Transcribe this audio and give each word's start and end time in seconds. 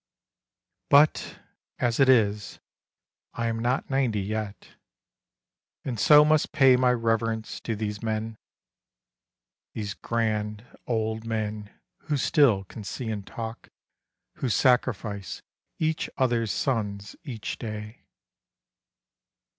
But 0.89 1.37
as 1.77 1.99
it 1.99 2.09
is, 2.09 2.59
I 3.33 3.45
am 3.49 3.59
not 3.59 3.87
ninety 3.91 4.19
yet 4.21 4.69
And 5.85 5.99
so 5.99 6.25
must 6.25 6.51
pay 6.51 6.75
my 6.75 6.89
reverence 6.91 7.59
to 7.59 7.75
these 7.75 8.01
men,— 8.01 8.39
These 9.75 9.93
grand 9.93 10.65
old 10.87 11.23
men 11.23 11.69
who 12.05 12.17
still 12.17 12.63
can 12.63 12.83
see 12.83 13.09
and 13.09 13.27
talk 13.27 13.69
Who 14.37 14.49
sacrifice 14.49 15.43
each 15.77 16.09
other's 16.17 16.51
sons 16.51 17.15
each 17.23 17.59
day. 17.59 18.01